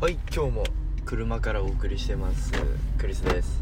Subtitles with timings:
[0.00, 0.64] はい今日も
[1.04, 2.52] 車からお送りしてます。
[2.98, 3.60] クリスです。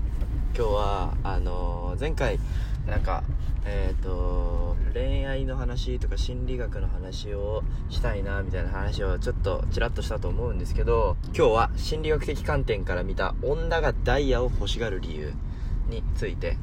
[0.55, 2.39] 今日はあのー前回
[2.87, 3.25] なんか
[3.65, 15.33] えっ、と恋愛の話とか心理学の話をしたいなみたいな話をちょっとちらっとしたと思うんですけど今日は心理学的観点から見た女がダイヤを欲しがる理由
[15.89, 16.59] について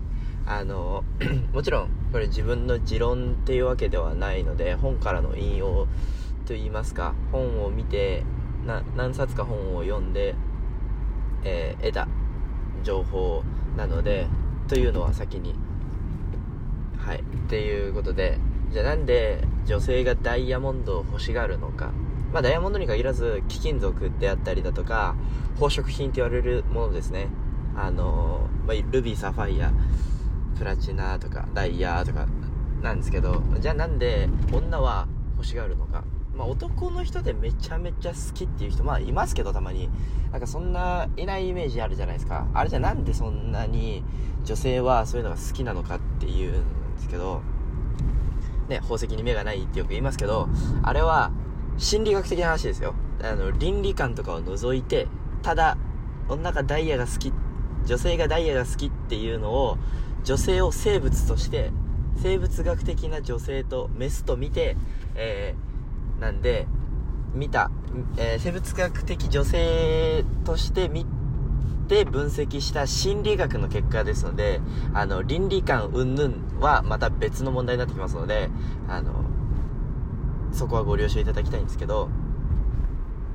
[0.46, 1.04] あの
[1.52, 5.88] もちろんこれ自分の持論っていうわけではないので本からの引用
[6.46, 8.24] といいますか本を見て
[8.66, 10.36] 何冊か本を読んで、
[11.44, 12.08] えー得た
[12.84, 13.44] 情報
[13.78, 14.28] なので
[14.68, 15.56] というのは先に
[16.98, 18.38] はいっていうことで
[18.72, 21.92] じゃあなんで女性がダイヤモンドを欲しがるのか。
[22.32, 25.16] まあダイヤモンドに限らず貴金属であったりだとか
[25.54, 27.28] 宝飾品って言われるものですね。
[27.76, 29.72] あのまあ、ルビーサファイア
[30.58, 32.28] プラチナとかダイヤとか
[32.82, 35.08] なんですけどじゃあなんで女は
[35.44, 36.04] 欲しがるのか。
[36.36, 39.90] まあ男の人でめちゃめちゃ好きっていう人まあいますけどたまに。
[40.32, 42.48] なんかそんないないイメージあるじゃないですか。
[42.56, 44.04] あれじゃなんでそんなに
[44.44, 47.42] 女性はそういうのが好きなのかっていうんですけど。
[48.70, 50.48] ね宝石に目がないってよく言いますけど
[50.84, 51.32] あれは
[51.78, 52.94] 心理学的な話ですよ。
[53.22, 55.08] あの倫理観とかを除いて
[55.42, 55.78] ただ
[56.30, 57.34] 女がダイヤが好き
[57.86, 59.78] 女性がダイヤが好きっていうのを
[60.24, 61.72] 女性を生物として
[62.18, 64.78] 生物学的な女性とメスと見て、
[65.16, 66.68] えーなんで
[67.34, 67.70] 見た、
[68.18, 71.06] えー生物学的女性として見
[71.88, 74.62] て分析した心理学の結果ですので
[74.94, 78.50] あの倫理観云々はまた別の問題になってきますので
[78.88, 79.26] あの
[80.52, 82.10] そこはご了承いただきたいんですけど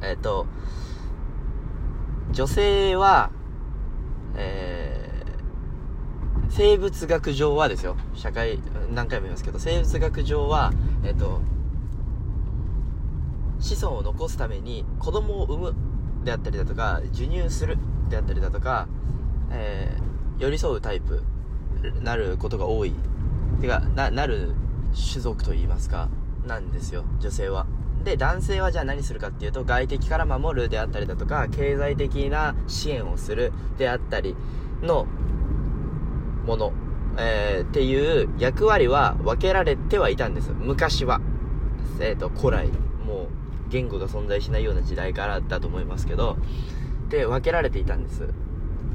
[0.01, 0.47] えっ、と
[2.33, 3.31] 女性は
[4.37, 4.88] えー
[6.51, 7.97] 生物学上はですよ。
[8.15, 8.59] 社会
[8.93, 10.73] 何回も言いますけど生物学上は
[11.05, 11.41] えっ、と
[13.61, 15.75] 子孫を残すために子供を産む
[16.25, 17.77] であったりだとか授乳する
[18.09, 18.89] であったりだとか、
[19.51, 21.23] えー寄り添うタイプ
[22.01, 22.95] なることが多い。
[23.61, 24.55] てかななる
[24.95, 26.09] 種族といいますか
[26.47, 27.67] なんですよ女性は。
[28.05, 34.37] で男性はじゃあ何するかっていうと外敵から守るであったりだとか経済的な支援をするであったり
[34.81, 35.07] の
[36.49, 36.73] もの、
[37.19, 40.51] えーっていう役割は分けられてはいたんです。
[40.51, 41.21] 昔は。
[42.01, 42.69] えっ、と古来
[43.05, 43.29] もう
[43.69, 46.37] 言語が存在しないような時代からだと思いますけど。
[47.11, 48.23] で分けられていたんです。
[48.23, 48.27] っ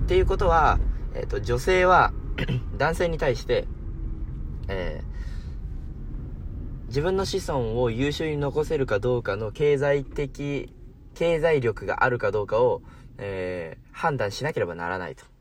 [0.08, 0.80] ていうことは、
[1.13, 2.12] えっと女性は
[2.78, 3.68] 男性に対して、
[4.68, 5.02] え
[6.88, 10.72] 自分の子孫を優秀に残せるかどうかの経済的
[11.16, 12.81] 経済力があるかどうかを、
[13.18, 15.33] え判断しなければならないと。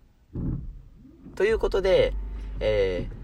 [1.35, 2.15] ということで、
[2.61, 3.23] えー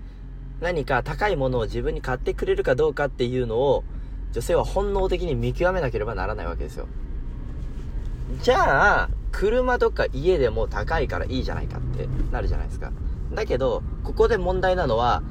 [0.60, 3.84] 何か高いものを自分に買ってくれるかどうかっていうのを
[4.32, 6.86] 女性は本能的に見極めなければならないわけですよ。
[8.42, 12.92] じゃあ、車とか家でも高いからいいじゃないかってなるじゃないですか。
[13.32, 15.22] だけど、ここで問題なのは、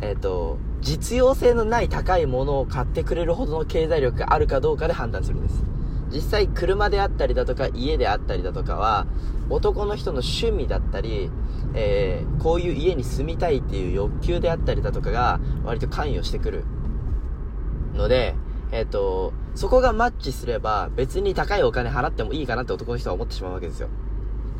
[0.00, 5.62] えっ、と、実用性のない高いものを買ってくれるほどの経済力があるかどうかで判断するんです。
[6.12, 9.06] 実際車であったりだとか家であったりだとかは
[9.50, 11.30] 男の人の趣味だったり、
[11.74, 16.64] えーこういう家に住みたいっていう欲求であったりだとかが割と関与してくる
[17.94, 18.36] ので、
[18.72, 23.88] えっ、と、そこがマッチすれば別に高いお金払ってもいいかなって男の人は思ってしまうわけですよ。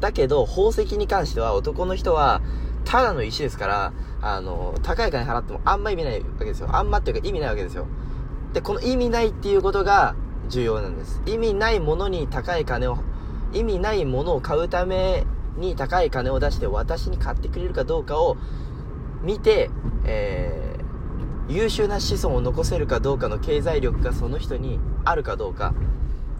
[0.00, 2.40] だけど、宝石に関しては男の人は、
[2.84, 6.68] ただの石ですから、あの、高い金払ってもあんま意味ないわけですよ。
[6.72, 7.86] あんまっていうか意味ないわけですよ。
[8.52, 10.14] で、この意味ないっていうことが
[10.48, 11.20] 重要なんです。
[11.26, 12.98] 意味ないものに高い金を、
[13.52, 15.24] 意味ないものを買うため
[15.56, 18.36] に高い金を出して私に買ってくれるかどうかを
[19.22, 19.70] 見て、
[20.04, 20.76] えー
[21.48, 25.74] 優秀な子孫を残せるかどうかの経済力がその人にあるかどうか、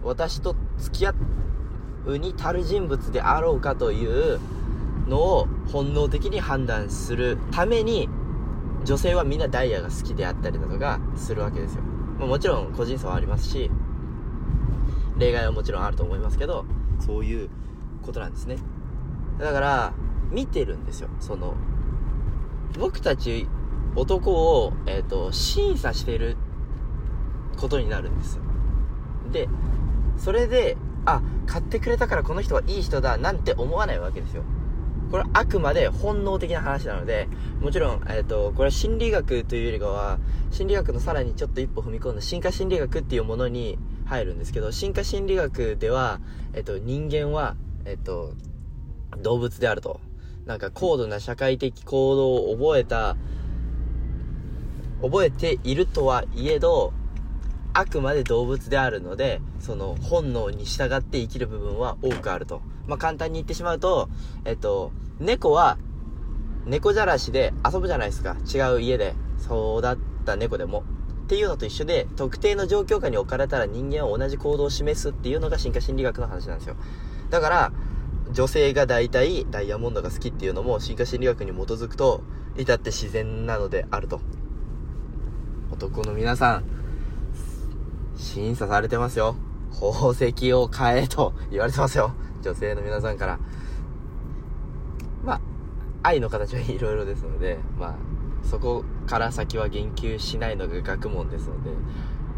[0.03, 1.13] 私と付き合
[2.05, 4.39] うに足る人物であろうかという
[5.07, 8.09] のを本能的に判断するために、
[8.83, 11.83] 女性はみんなダイヤが好きであったりだとかするわけですよ。
[12.19, 13.71] まもちろん個人差はありますし、
[15.17, 16.65] 例外はもちろんあると思いますけど、
[16.99, 17.49] そういう
[18.03, 18.57] ことなんですね。
[19.39, 19.93] だから、
[20.31, 21.09] 見てるんですよ。
[21.19, 21.55] その、
[22.79, 23.47] 僕たち
[23.95, 24.31] 男
[24.63, 26.37] を、えっ、と、審査してる
[27.57, 28.43] ことになるんですよ。
[29.31, 29.49] で、
[30.17, 34.43] それで、あ、買ってくれたからこの人はいい人だなんて思わないわけですよ。
[35.09, 37.29] これはあくまで本能的な話なので、
[37.61, 40.19] もちろん、えっ、と、これは心理学というよりかは、
[40.51, 46.19] 心理学のさらにちょっと一歩踏み込んだ進化心理学っていうものに入るんですけど、進化心理学では、
[46.53, 47.55] えっ、と、人間は、
[47.85, 48.33] えっ、と、
[49.21, 49.99] 動物であると。
[50.45, 53.17] なんか高度な社会的行動を覚えた、
[55.01, 56.93] 覚えているとはいえど、
[57.73, 62.61] あくまで動物であるので、その本能に従って生きる部分は多くあると。
[62.87, 64.09] まあ、簡単に言ってしまうと、
[64.45, 65.77] えっと、猫は、
[66.65, 68.37] 猫じゃらしで遊ぶじゃないですか。
[68.51, 69.13] 違う家で
[69.43, 70.83] 育った猫でも。
[71.27, 76.77] っていうのと一緒で、特定の状況下に置かれたら人間は同じ行動を示すっていうのが進化心理学の話なんですよ。
[77.29, 77.71] だから、
[78.31, 82.23] 女性が大体ダイヤモンドが好きっていうのも進化心理学に基づくと、
[82.55, 84.21] 至って自然なのであると。
[85.69, 86.63] 男の皆さん、
[88.15, 89.35] 審査されてますよ。
[89.73, 92.13] 宝石を買えと言われてますよ。
[92.41, 93.37] 女性の皆さんから。
[95.25, 95.41] まあ、
[96.03, 97.95] 愛の形はいろいろですので、まあ、
[98.43, 101.71] そこから先は言及しないのが学問ですので、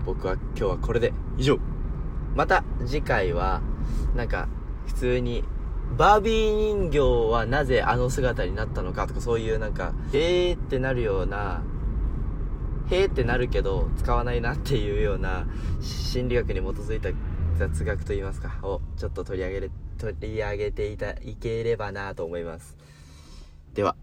[0.06, 1.60] 僕は今日はこれで以上。
[2.36, 3.62] また次回は、
[4.16, 4.48] なんか、
[4.88, 5.44] 普通に、
[5.98, 7.00] バービー人形
[7.32, 11.64] はなぜあの姿になったのかとかそういうなんか、えーってなるような、
[12.92, 15.48] へーってなるけど使わないなっていうような
[15.82, 17.10] 心理学に基づいた
[17.58, 22.78] 雑学といいますか、をちょっと取り上げれ、取り上げていた、いければなと思います。
[23.74, 23.96] では。